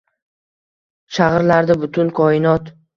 [1.19, 2.79] Shag’irlardi butun koinot